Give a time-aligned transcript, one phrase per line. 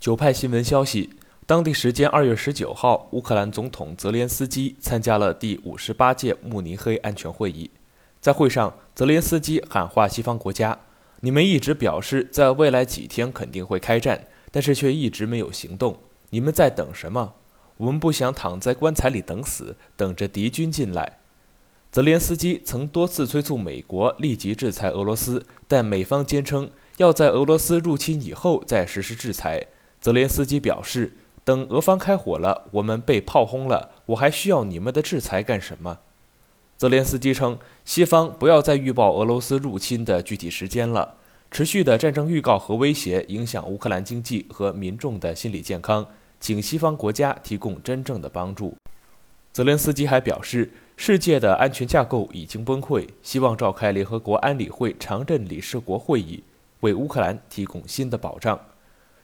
[0.00, 1.10] 九派新闻消息，
[1.44, 7.70] 当地时间二月十九号，乌克兰总统泽连斯基参加了第五十八届慕尼黑安全会议。
[8.18, 10.78] 在会上，泽连斯基喊话西方国家
[11.20, 15.98] ：“你们一直表示在未来几天肯定会开战，但是却一直没有行动。
[16.30, 17.34] 你们在等什么？
[17.76, 21.18] 我们不想躺在棺材里等死，等着敌军进来。”
[21.92, 29.66] 泽连斯基曾多次催促美国立即制裁俄罗斯，但美方坚称要在俄罗斯入侵以后再实施制裁。
[30.00, 31.12] 泽连斯基表示
[31.44, 35.98] ：“等俄方开火了，我们被炮轰了，我还需要你们的制裁干什么？”
[36.78, 41.16] 泽连斯基称，西方不要再预报俄罗斯入侵的具体时间了。
[41.50, 46.06] 持续的战争预告和威胁影响乌克兰经济和民众的心理健康，
[46.38, 48.74] 请西方国家提供真正的帮助。
[49.52, 56.42] 泽连斯基还表示，世界的安全架构已经崩溃，希望召开联合国安理会常任理事国会议，
[56.80, 58.58] 为乌克兰提供新的保障。